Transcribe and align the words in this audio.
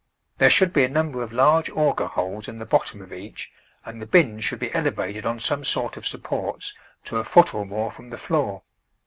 There 0.39 0.49
should 0.49 0.73
be 0.73 0.83
a 0.83 0.89
number 0.89 1.21
of 1.21 1.31
large 1.31 1.69
auger 1.69 2.07
holes 2.07 2.47
in 2.47 2.57
the 2.57 2.65
bottom 2.65 3.03
of 3.03 3.13
each 3.13 3.51
and 3.85 4.01
the 4.01 4.07
bins 4.07 4.43
should 4.43 4.57
be 4.57 4.73
elevated 4.73 5.27
on 5.27 5.39
some 5.39 5.63
sort 5.63 5.95
of 5.95 6.07
supports 6.07 6.73
to 7.03 7.17
a 7.17 7.23
foot 7.23 7.53
or 7.53 7.67
more 7.67 7.91
from 7.91 8.07
the 8.09 8.17
floor. 8.17 8.63